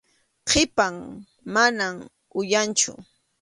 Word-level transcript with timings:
Qhipan, 0.49 0.95
mana 1.53 1.85
uyanchu. 2.39 2.91